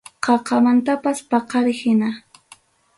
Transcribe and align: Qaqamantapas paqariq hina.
Qaqamantapas 0.25 1.17
paqariq 1.29 1.79
hina. 1.87 2.09